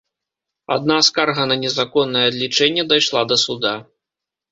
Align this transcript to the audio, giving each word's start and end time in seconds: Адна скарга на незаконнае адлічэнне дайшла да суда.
Адна 0.75 0.95
скарга 1.07 1.43
на 1.51 1.57
незаконнае 1.63 2.23
адлічэнне 2.31 2.87
дайшла 2.95 3.21
да 3.33 3.39
суда. 3.43 3.75